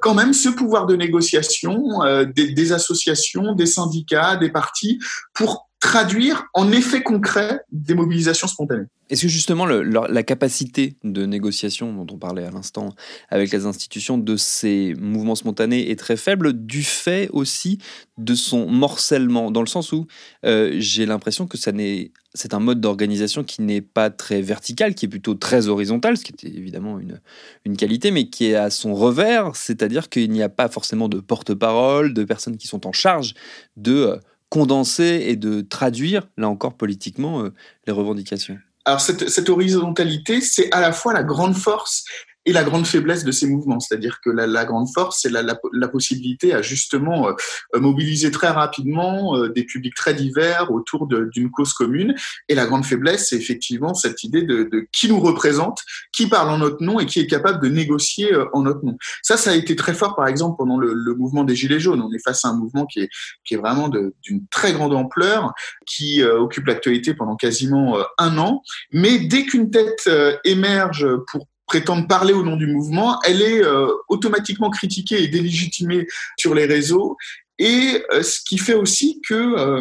quand 0.00 0.14
même 0.14 0.32
ce 0.32 0.48
pouvoir 0.48 0.86
de 0.86 0.96
négociation 0.96 2.00
des, 2.34 2.52
des, 2.52 2.72
associations, 2.72 3.54
des 3.54 3.66
syndicats, 3.66 4.36
des 4.36 4.50
partis, 4.50 4.98
pour 5.34 5.68
traduire 5.82 6.44
en 6.54 6.70
effet 6.70 7.02
concret 7.02 7.60
des 7.72 7.94
mobilisations 7.94 8.46
spontanées. 8.46 8.86
Est-ce 9.10 9.22
que 9.22 9.28
justement 9.28 9.66
la 9.66 10.22
capacité 10.22 10.96
de 11.02 11.26
négociation 11.26 11.92
dont 11.92 12.06
on 12.14 12.18
parlait 12.18 12.44
à 12.44 12.52
l'instant 12.52 12.94
avec 13.30 13.50
les 13.50 13.66
institutions 13.66 14.16
de 14.16 14.36
ces 14.36 14.94
mouvements 15.00 15.34
spontanés 15.34 15.90
est 15.90 15.98
très 15.98 16.16
faible 16.16 16.52
du 16.52 16.84
fait 16.84 17.28
aussi 17.32 17.78
de 18.16 18.36
son 18.36 18.68
morcellement, 18.68 19.50
dans 19.50 19.60
le 19.60 19.66
sens 19.66 19.90
où 19.90 20.06
euh, 20.46 20.76
j'ai 20.78 21.04
l'impression 21.04 21.48
que 21.48 21.58
ça 21.58 21.72
n'est 21.72 22.12
c'est 22.34 22.54
un 22.54 22.60
mode 22.60 22.80
d'organisation 22.80 23.44
qui 23.44 23.60
n'est 23.60 23.82
pas 23.82 24.08
très 24.08 24.40
vertical, 24.40 24.94
qui 24.94 25.04
est 25.04 25.08
plutôt 25.08 25.34
très 25.34 25.68
horizontal, 25.68 26.16
ce 26.16 26.24
qui 26.24 26.32
est 26.32 26.48
évidemment 26.48 26.98
une, 26.98 27.20
une 27.66 27.76
qualité, 27.76 28.10
mais 28.10 28.30
qui 28.30 28.46
est 28.46 28.54
à 28.54 28.70
son 28.70 28.94
revers, 28.94 29.54
c'est-à-dire 29.54 30.08
qu'il 30.08 30.30
n'y 30.30 30.42
a 30.42 30.48
pas 30.48 30.68
forcément 30.68 31.10
de 31.10 31.20
porte-parole, 31.20 32.14
de 32.14 32.24
personnes 32.24 32.56
qui 32.56 32.68
sont 32.68 32.86
en 32.86 32.92
charge 32.92 33.34
de 33.76 33.92
euh, 33.92 34.16
condenser 34.52 35.24
et 35.28 35.36
de 35.36 35.62
traduire, 35.62 36.28
là 36.36 36.46
encore 36.46 36.74
politiquement, 36.74 37.42
euh, 37.42 37.54
les 37.86 37.92
revendications. 37.92 38.58
Alors 38.84 39.00
cette, 39.00 39.30
cette 39.30 39.48
horizontalité, 39.48 40.42
c'est 40.42 40.70
à 40.72 40.82
la 40.82 40.92
fois 40.92 41.14
la 41.14 41.22
grande 41.22 41.56
force 41.56 42.04
et 42.44 42.52
la 42.52 42.64
grande 42.64 42.86
faiblesse 42.86 43.24
de 43.24 43.30
ces 43.30 43.46
mouvements. 43.46 43.78
C'est-à-dire 43.78 44.20
que 44.20 44.30
la, 44.30 44.46
la, 44.46 44.64
grande 44.64 44.88
force, 44.92 45.20
c'est 45.22 45.30
la, 45.30 45.42
la, 45.42 45.58
la, 45.72 45.88
possibilité 45.88 46.52
à 46.52 46.62
justement 46.62 47.28
euh, 47.28 47.80
mobiliser 47.80 48.30
très 48.30 48.48
rapidement 48.48 49.36
euh, 49.36 49.48
des 49.48 49.64
publics 49.64 49.94
très 49.94 50.14
divers 50.14 50.70
autour 50.72 51.06
d'une 51.06 51.50
cause 51.50 51.72
commune. 51.72 52.14
Et 52.48 52.54
la 52.54 52.66
grande 52.66 52.84
faiblesse, 52.84 53.28
c'est 53.28 53.36
effectivement 53.36 53.94
cette 53.94 54.24
idée 54.24 54.42
de, 54.42 54.64
de, 54.64 54.88
qui 54.92 55.08
nous 55.08 55.20
représente, 55.20 55.82
qui 56.12 56.28
parle 56.28 56.50
en 56.50 56.58
notre 56.58 56.82
nom 56.82 56.98
et 56.98 57.06
qui 57.06 57.20
est 57.20 57.26
capable 57.26 57.62
de 57.62 57.68
négocier 57.68 58.32
euh, 58.32 58.46
en 58.52 58.62
notre 58.62 58.84
nom. 58.84 58.96
Ça, 59.22 59.36
ça 59.36 59.50
a 59.50 59.54
été 59.54 59.76
très 59.76 59.94
fort, 59.94 60.16
par 60.16 60.26
exemple, 60.26 60.56
pendant 60.58 60.78
le, 60.78 60.92
le 60.94 61.14
mouvement 61.14 61.44
des 61.44 61.54
Gilets 61.54 61.80
jaunes. 61.80 62.02
On 62.02 62.12
est 62.12 62.22
face 62.24 62.44
à 62.44 62.48
un 62.48 62.56
mouvement 62.56 62.86
qui 62.86 63.00
est, 63.00 63.08
qui 63.44 63.54
est 63.54 63.58
vraiment 63.58 63.88
d'une 63.88 64.46
très 64.48 64.72
grande 64.72 64.94
ampleur, 64.94 65.52
qui 65.86 66.22
occupe 66.22 66.66
l'actualité 66.66 67.14
pendant 67.14 67.36
quasiment 67.36 67.98
un 68.18 68.38
an. 68.38 68.62
Mais 68.92 69.18
dès 69.18 69.44
qu'une 69.44 69.70
tête 69.70 70.10
émerge 70.44 71.06
pour 71.30 71.46
prétendre 71.72 72.06
parler 72.06 72.34
au 72.34 72.42
nom 72.42 72.56
du 72.56 72.66
mouvement, 72.66 73.18
elle 73.24 73.40
est 73.40 73.64
euh, 73.64 73.86
automatiquement 74.08 74.68
critiquée 74.68 75.22
et 75.22 75.28
délégitimée 75.28 76.06
sur 76.36 76.54
les 76.54 76.66
réseaux. 76.66 77.16
Et 77.58 78.04
euh, 78.12 78.22
ce 78.22 78.40
qui 78.46 78.58
fait 78.58 78.74
aussi 78.74 79.22
que 79.26 79.34
euh, 79.34 79.80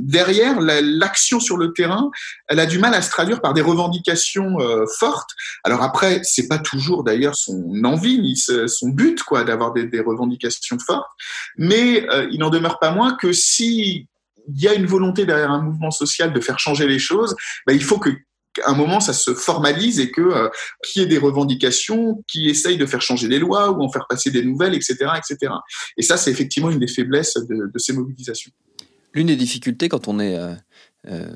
derrière 0.00 0.60
l'action 0.60 1.40
sur 1.40 1.56
le 1.56 1.72
terrain, 1.72 2.10
elle 2.48 2.60
a 2.60 2.66
du 2.66 2.78
mal 2.78 2.92
à 2.92 3.00
se 3.00 3.08
traduire 3.08 3.40
par 3.40 3.54
des 3.54 3.62
revendications 3.62 4.58
fortes. 4.98 5.30
Alors 5.64 5.82
après, 5.82 6.20
c'est 6.24 6.46
pas 6.46 6.58
toujours 6.58 7.04
d'ailleurs 7.04 7.36
son 7.36 7.84
envie 7.84 8.20
ni 8.20 8.36
son 8.36 8.88
but 8.90 9.22
quoi 9.22 9.42
d'avoir 9.42 9.72
des, 9.72 10.00
revendications 10.00 10.78
fortes, 10.78 11.10
mais 11.56 12.06
il 12.30 12.38
n'en 12.38 12.50
demeure 12.50 12.78
pas 12.78 12.90
moins 12.90 13.16
que 13.16 13.32
si 13.32 14.08
il 14.48 14.60
y 14.60 14.68
a 14.68 14.74
une 14.74 14.86
volonté 14.86 15.24
derrière 15.24 15.50
un 15.50 15.62
mouvement 15.62 15.90
social 15.90 16.32
de 16.32 16.40
faire 16.40 16.58
changer 16.58 16.86
les 16.86 16.98
choses, 16.98 17.34
ben, 17.66 17.74
il 17.74 17.82
faut 17.82 17.98
que 17.98 18.10
un 18.66 18.74
moment, 18.74 19.00
ça 19.00 19.12
se 19.12 19.34
formalise 19.34 20.00
et 20.00 20.10
que 20.10 20.20
euh, 20.20 20.48
qu'il 20.84 21.02
y 21.02 21.04
ait 21.04 21.08
des 21.08 21.18
revendications 21.18 22.22
qui 22.26 22.48
essayent 22.48 22.78
de 22.78 22.86
faire 22.86 23.02
changer 23.02 23.28
les 23.28 23.38
lois 23.38 23.70
ou 23.70 23.82
en 23.82 23.90
faire 23.90 24.06
passer 24.08 24.30
des 24.30 24.42
nouvelles, 24.42 24.74
etc., 24.74 24.96
etc. 25.16 25.52
Et 25.96 26.02
ça, 26.02 26.16
c'est 26.16 26.30
effectivement 26.30 26.70
une 26.70 26.78
des 26.78 26.88
faiblesses 26.88 27.34
de, 27.34 27.70
ces 27.78 27.92
mobilisations. 27.92 28.50
L'une 29.14 29.28
des 29.28 29.36
difficultés 29.36 29.88
quand 29.88 30.08
on 30.08 30.18
est 30.20 30.36
euh, 30.36 30.54
euh 31.08 31.28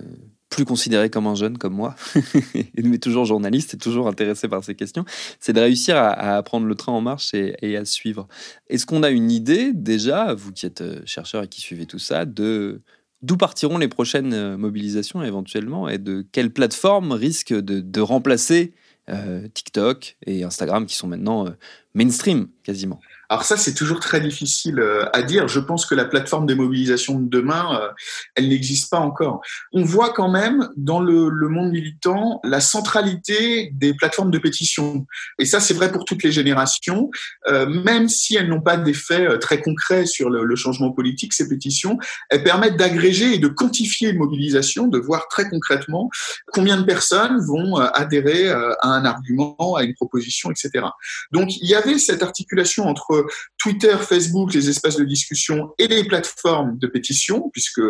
plus 0.55 0.65
considéré 0.65 1.11
comme 1.11 1.27
un 1.27 1.35
jeune 1.35 1.59
comme 1.59 1.75
moi, 1.75 1.97
mais 2.77 2.99
toujours 2.99 3.25
journaliste 3.25 3.75
et 3.75 3.77
toujours 3.77 4.07
intéressé 4.07 4.47
par 4.47 4.63
ces 4.63 4.77
questions, 4.77 5.05
c'est 5.41 5.53
de 5.53 5.61
réussir 5.61 5.97
à, 5.97 6.41
prendre 6.45 6.67
le 6.67 6.75
train 6.77 6.93
en 6.93 7.01
marche 7.01 7.35
et, 7.35 7.77
à 7.77 7.85
suivre. 7.85 8.29
Est-ce 8.69 8.87
qu'on 8.87 9.03
a 9.03 9.11
une 9.11 9.33
idée 9.33 9.73
déjà, 9.73 10.33
vous 10.33 10.53
qui 10.53 10.67
êtes 10.67 10.81
euh, 10.81 11.01
chercheur 11.07 11.43
et 11.43 11.49
qui 11.49 11.61
suivez 11.61 11.87
tout 11.87 11.99
ça, 11.99 12.25
de 12.25 12.83
d'où 13.25 13.37
partiront 13.37 13.79
les 13.79 13.89
prochaines 13.89 14.35
euh, 14.35 14.57
mobilisations 14.57 15.23
éventuellement 15.23 15.89
et 15.89 15.99
de 15.99 16.27
quelles 16.33 16.53
plateformes 16.53 17.13
risquent 17.13 17.55
de, 17.55 18.01
remplacer 18.01 18.75
euh, 19.09 19.49
TikTok 19.53 20.17
et 20.27 20.45
Instagram 20.45 20.87
qui 20.87 20.97
sont 20.97 21.07
maintenant 21.07 21.47
mainstream 21.95 22.49
quasiment 22.63 23.01
alors 23.29 23.45
ça, 23.45 23.57
c'est 23.57 23.75
toujours 23.75 24.01
très 24.01 24.21
difficile 24.21 24.79
euh, 24.81 25.05
à 25.13 25.23
dire. 25.23 25.49
Je 25.49 25.61
pense 25.61 25.87
que 25.87 25.95
la 25.95 26.05
plateforme 26.05 26.47
des 26.47 26.55
mobilisations 26.55 27.19
de 27.19 27.29
demain, 27.29 27.81
euh, 27.81 27.89
elle 28.35 28.49
n'existe 28.49 28.91
pas 28.91 28.99
encore. 28.99 29.41
On 29.73 29.83
voit 29.83 30.13
quand 30.13 30.29
même 30.29 30.69
dans 30.77 31.01
le, 31.01 31.31
monde 31.49 31.73
militant 31.73 32.41
la 32.43 32.61
centralité 32.61 33.71
des 33.75 33.95
plateformes 33.95 34.31
de 34.31 34.39
pétition. 34.39 35.07
Et 35.39 35.45
ça, 35.45 35.61
c'est 35.61 35.75
vrai 35.75 35.93
pour 35.93 36.05
toutes 36.05 36.23
les 36.23 36.33
générations. 36.33 37.11
Euh, 37.49 37.67
même 37.67 38.09
si 38.09 38.37
elles 38.37 38.49
n'ont 38.49 38.61
pas 38.61 38.77
d'effet 38.77 39.39
très 39.39 39.61
concret 39.61 40.07
sur 40.07 40.31
le, 40.31 40.55
changement 40.57 40.93
politique, 40.93 41.33
ces 41.33 41.49
pétitions, 41.49 41.99
elles 42.31 42.45
permettent 42.45 42.77
d'agréger 42.77 43.35
et 43.35 43.39
de 43.39 43.49
quantifier 43.49 44.11
une 44.11 44.19
mobilisation, 44.19 44.87
de 44.87 44.99
voir 44.99 45.29
très 45.29 45.49
concrètement 45.49 46.09
combien 46.53 46.77
de 46.77 46.85
personnes 46.85 47.45
vont 47.45 47.77
adhérer 47.77 48.51
à 48.51 48.77
un 48.83 49.05
argument, 49.05 49.75
à 49.77 49.83
une 49.83 49.95
proposition, 49.95 50.51
etc. 50.51 50.87
Donc, 51.33 51.57
il 51.57 51.69
y 51.69 51.75
avait 51.75 51.99
cette 51.99 52.23
articulation 52.23 52.87
entre 52.87 53.14
Twitter, 53.59 53.97
Facebook, 54.01 54.53
les 54.55 54.69
espaces 54.69 54.97
de 54.97 55.05
discussion 55.05 55.75
et 55.79 55.89
les 55.89 56.05
plateformes 56.05 56.79
de 56.79 56.87
pétition, 56.87 57.51
puisque 57.53 57.83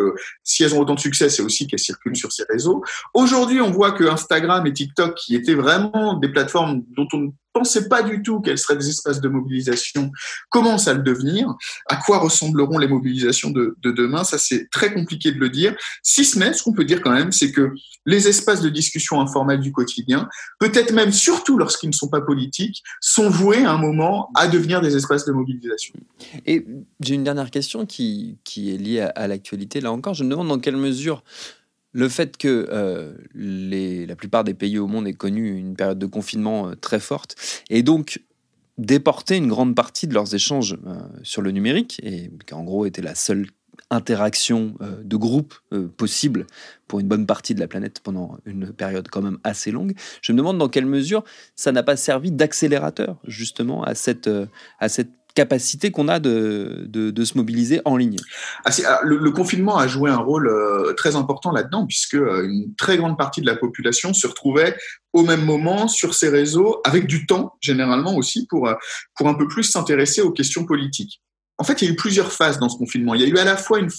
si 0.43 0.63
elles 0.63 0.73
ont 0.75 0.79
autant 0.79 0.95
de 0.95 0.99
succès, 0.99 1.29
c'est 1.29 1.41
aussi 1.41 1.67
qu'elles 1.67 1.79
circulent 1.79 2.15
sur 2.15 2.31
ces 2.31 2.43
réseaux. 2.49 2.83
Aujourd'hui, 3.13 3.61
on 3.61 3.71
voit 3.71 3.91
que 3.91 4.03
Instagram 4.03 4.65
et 4.67 4.73
TikTok, 4.73 5.15
qui 5.15 5.35
étaient 5.35 5.55
vraiment 5.55 6.13
des 6.13 6.29
plateformes 6.29 6.83
dont 6.95 7.07
on 7.13 7.33
pensait 7.55 7.87
pas 7.87 8.03
du 8.03 8.21
tout 8.21 8.41
qu'elles 8.41 8.57
seraient 8.57 8.75
des 8.75 8.89
espaces 8.89 9.21
de 9.21 9.29
mobilisation 9.29 10.11
commencent 10.49 10.89
à 10.89 10.93
le 10.93 11.01
devenir? 11.01 11.55
À 11.87 11.95
quoi 11.95 12.17
ressembleront 12.19 12.77
les 12.77 12.87
mobilisations 12.87 13.49
de, 13.49 13.75
demain? 13.81 14.25
Ça, 14.25 14.37
c'est 14.37 14.69
très 14.69 14.93
compliqué 14.93 15.31
de 15.31 15.39
le 15.39 15.49
dire. 15.49 15.73
Si 16.03 16.25
ce 16.25 16.37
n'est, 16.37 16.53
ce 16.53 16.61
qu'on 16.61 16.73
peut 16.73 16.83
dire 16.83 17.01
quand 17.01 17.13
même, 17.13 17.31
c'est 17.31 17.53
que 17.53 17.71
les 18.05 18.27
espaces 18.27 18.61
de 18.61 18.69
discussion 18.69 19.21
informels 19.21 19.61
du 19.61 19.71
quotidien, 19.71 20.27
peut-être 20.59 20.91
même 20.91 21.13
surtout 21.13 21.57
lorsqu'ils 21.57 21.89
ne 21.89 21.95
sont 21.95 22.09
pas 22.09 22.21
politiques, 22.21 22.83
sont 22.99 23.29
voués 23.29 23.63
à 23.63 23.71
un 23.71 23.77
moment 23.77 24.29
à 24.35 24.47
devenir 24.47 24.81
des 24.81 24.97
espaces 24.97 25.25
de 25.25 25.31
mobilisation. 25.31 25.93
Et 26.45 26.65
j'ai 26.99 27.15
une 27.15 27.23
dernière 27.23 27.51
question 27.51 27.85
qui 27.85 28.37
est 28.57 28.77
liée 28.77 29.07
à 29.15 29.27
l'actualité. 29.27 29.79
Là 29.79 29.93
encore, 29.93 30.13
je 30.13 30.25
me 30.25 30.29
demande 30.29 30.49
dans 30.49 30.59
quelle 30.59 30.77
mesure 30.77 31.23
le 31.95 32.09
fait 32.09 32.35
que 32.35 32.67
euh, 32.71 33.13
la 33.33 34.15
plupart 34.17 34.43
des 34.43 34.53
pays 34.53 34.77
au 34.77 34.85
monde 34.85 35.07
aient 35.07 35.13
connu 35.13 35.57
une 35.57 35.77
période 35.77 35.97
de 35.97 36.05
confinement 36.05 36.67
euh, 36.67 36.75
très 36.75 36.99
forte 36.99 37.35
et 37.69 37.83
donc 37.83 38.21
déporté 38.77 39.37
une 39.37 39.47
grande 39.47 39.75
partie 39.75 40.05
de 40.05 40.13
leurs 40.13 40.35
échanges 40.35 40.77
euh, 40.85 40.99
sur 41.23 41.41
le 41.41 41.51
numérique 41.51 42.01
et 42.03 42.29
qui 42.45 42.53
en 42.53 42.65
gros 42.65 42.85
était 42.85 43.01
la 43.01 43.15
seule 43.15 43.47
interaction 43.91 44.75
de 45.03 45.15
groupe 45.17 45.53
possible 45.97 46.47
pour 46.87 47.01
une 47.01 47.07
bonne 47.07 47.25
partie 47.27 47.53
de 47.53 47.59
la 47.59 47.67
planète 47.67 47.99
pendant 47.99 48.37
une 48.45 48.71
période 48.71 49.09
quand 49.09 49.21
même 49.21 49.37
assez 49.43 49.69
longue. 49.69 49.93
Je 50.21 50.31
me 50.31 50.37
demande 50.37 50.57
dans 50.57 50.69
quelle 50.69 50.85
mesure 50.85 51.23
ça 51.55 51.71
n'a 51.71 51.83
pas 51.83 51.95
servi 51.95 52.31
d'accélérateur 52.31 53.17
justement 53.27 53.83
à 53.83 53.93
cette, 53.93 54.29
à 54.79 54.89
cette 54.89 55.11
capacité 55.35 55.91
qu'on 55.91 56.07
a 56.07 56.19
de, 56.19 56.85
de, 56.87 57.25
se 57.25 57.37
mobiliser 57.37 57.81
en 57.85 57.97
ligne. 57.97 58.17
Ah, 58.63 58.71
ah, 58.87 58.99
le, 59.03 59.31
confinement 59.31 59.77
a 59.77 59.87
joué 59.87 60.09
un 60.09 60.17
rôle 60.17 60.47
euh, 60.47 60.93
très 60.93 61.15
important 61.15 61.51
là-dedans, 61.51 61.85
puisque 61.85 62.15
euh, 62.15 62.47
une 62.47 62.73
très 62.75 62.97
grande 62.97 63.17
partie 63.17 63.41
de 63.41 63.45
la 63.45 63.55
population 63.55 64.13
se 64.13 64.25
retrouvait 64.25 64.75
au 65.13 65.23
même 65.23 65.43
moment 65.43 65.87
sur 65.87 66.13
ces 66.13 66.29
réseaux, 66.29 66.81
avec 66.85 67.05
du 67.05 67.25
temps 67.25 67.55
généralement 67.61 68.15
aussi, 68.15 68.47
pour, 68.47 68.67
euh, 68.67 68.73
pour 69.15 69.27
un 69.27 69.33
peu 69.33 69.47
plus 69.47 69.63
s'intéresser 69.63 70.21
aux 70.21 70.31
questions 70.31 70.65
politiques 70.65 71.21
en 71.57 71.63
fait, 71.63 71.81
il 71.81 71.85
y 71.85 71.87
a 71.87 71.93
eu 71.93 71.95
plusieurs 71.95 72.31
phases 72.31 72.59
dans 72.59 72.67
ce 72.67 72.77
confinement. 72.77 73.13
Il 73.13 73.21
y 73.21 73.23
a 73.23 73.27
eu 73.27 73.37
à 73.37 73.45
la 73.45 73.55
fois 73.55 73.79
une, 73.79 73.89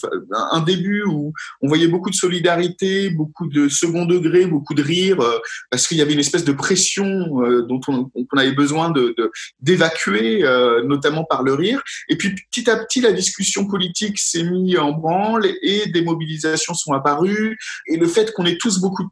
un 0.52 0.60
début 0.60 1.04
où 1.04 1.32
on 1.62 1.68
voyait 1.68 1.88
beaucoup 1.88 2.10
de 2.10 2.14
solidarité, 2.14 3.08
beaucoup 3.10 3.46
de 3.46 3.68
second 3.68 4.04
degré, 4.04 4.46
beaucoup 4.46 4.74
de 4.74 4.82
rire, 4.82 5.20
euh, 5.20 5.38
parce 5.70 5.86
qu'il 5.86 5.96
y 5.96 6.02
avait 6.02 6.12
une 6.12 6.20
espèce 6.20 6.44
de 6.44 6.52
pression 6.52 7.42
euh, 7.42 7.62
dont 7.62 7.80
on, 7.88 8.10
avait 8.36 8.52
besoin 8.52 8.90
de 8.90 9.14
d'évacuer, 9.60 10.44
euh, 10.44 10.82
notamment 10.84 11.24
par 11.24 11.42
le 11.42 11.54
rire. 11.54 11.82
Et 12.08 12.16
puis 12.16 12.34
petit 12.50 12.68
à 12.68 12.76
petit, 12.76 13.00
la 13.00 13.12
discussion 13.12 13.66
politique 13.66 14.18
s'est 14.18 14.44
mise 14.44 14.78
en 14.78 14.92
branle 14.92 15.46
et 15.62 15.86
des 15.86 16.02
mobilisations 16.02 16.74
sont 16.74 16.92
apparues. 16.92 17.56
Et 17.86 17.96
le 17.96 18.06
fait 18.06 18.32
qu'on 18.32 18.44
ait 18.44 18.58
tous 18.58 18.80
beaucoup 18.80 19.08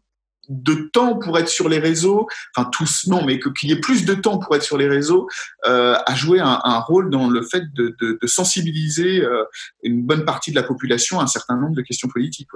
de 0.49 0.89
temps 0.93 1.19
pour 1.19 1.39
être 1.39 1.49
sur 1.49 1.69
les 1.69 1.79
réseaux, 1.79 2.27
enfin 2.57 2.69
tous 2.71 3.07
non, 3.07 3.25
mais 3.25 3.39
qu'il 3.39 3.71
y 3.71 3.73
ait 3.73 3.81
plus 3.81 4.05
de 4.05 4.15
temps 4.15 4.39
pour 4.39 4.55
être 4.57 4.63
sur 4.63 4.79
les 4.79 4.89
réseaux, 4.89 5.29
euh, 5.67 5.97
a 6.07 6.15
joué 6.15 6.41
un, 6.41 6.79
rôle 6.81 7.11
dans 7.11 7.29
le 7.29 7.43
fait 7.43 7.65
de, 7.75 8.19
sensibiliser 8.25 9.23
euh, 9.23 9.45
une 9.83 10.03
bonne 10.03 10.25
partie 10.25 10.51
de 10.51 10.57
la 10.57 10.63
population 10.63 11.21
à 11.21 11.25
un 11.25 11.27
certain 11.27 11.57
nombre 11.57 11.75
de 11.75 11.83
questions 11.83 12.09
politiques. 12.09 12.49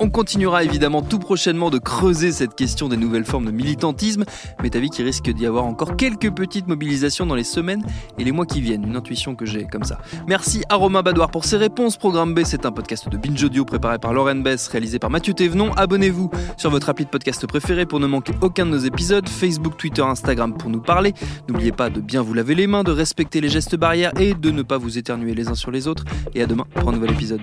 On 0.00 0.10
continuera 0.10 0.64
évidemment 0.64 1.02
tout 1.02 1.20
prochainement 1.20 1.70
de 1.70 1.78
creuser 1.78 2.32
cette 2.32 2.56
question 2.56 2.88
des 2.88 2.96
nouvelles 2.96 3.24
formes 3.24 3.46
de 3.46 3.52
militantisme, 3.52 4.24
mais 4.62 4.70
t'as 4.70 4.80
vu 4.80 4.88
qu'il 4.88 5.04
risque 5.04 5.30
d'y 5.30 5.46
avoir 5.46 5.64
encore 5.66 5.96
quelques 5.96 6.32
petites 6.32 6.66
mobilisations 6.66 7.26
dans 7.26 7.36
les 7.36 7.44
semaines 7.44 7.84
et 8.18 8.24
les 8.24 8.32
mois 8.32 8.44
qui 8.44 8.60
viennent, 8.60 8.84
une 8.84 8.96
intuition 8.96 9.36
que 9.36 9.46
j'ai 9.46 9.66
comme 9.66 9.84
ça. 9.84 9.98
Merci 10.26 10.62
à 10.68 10.74
Romain 10.74 11.02
Badoir 11.02 11.30
pour 11.30 11.44
ses 11.44 11.56
réponses. 11.56 11.96
Programme 11.96 12.34
B, 12.34 12.40
c'est 12.44 12.66
un 12.66 12.72
podcast 12.72 13.08
de 13.08 13.16
Binge 13.16 13.42
Audio 13.44 13.64
préparé 13.64 13.98
par 13.98 14.12
Lauren 14.12 14.36
Bess, 14.36 14.66
réalisé 14.66 14.98
par 14.98 15.10
Mathieu 15.10 15.32
Thévenon. 15.32 15.72
Abonnez-vous 15.74 16.28
sur 16.56 16.70
votre 16.70 16.88
appli 16.88 17.04
de 17.04 17.10
podcast 17.10 17.46
préféré 17.46 17.86
pour 17.86 18.00
ne 18.00 18.06
manquer 18.06 18.32
aucun 18.40 18.66
de 18.66 18.72
nos 18.72 18.78
épisodes, 18.78 19.28
Facebook, 19.28 19.76
Twitter, 19.76 20.02
Instagram 20.02 20.54
pour 20.56 20.70
nous 20.70 20.80
parler. 20.80 21.14
N'oubliez 21.48 21.72
pas 21.72 21.88
de 21.88 22.00
bien 22.00 22.20
vous 22.20 22.34
laver 22.34 22.56
les 22.56 22.66
mains, 22.66 22.82
de 22.82 22.92
respecter 22.92 23.40
les 23.40 23.48
gestes 23.48 23.76
barrières 23.76 24.12
et 24.18 24.34
de 24.34 24.50
ne 24.50 24.62
pas 24.62 24.78
vous 24.78 24.98
éternuer 24.98 25.34
les 25.34 25.48
uns 25.48 25.54
sur 25.54 25.70
les 25.70 25.86
autres. 25.86 26.04
Et 26.34 26.42
à 26.42 26.46
demain 26.46 26.66
pour 26.74 26.88
un 26.88 26.92
nouvel 26.92 27.12
épisode. 27.12 27.42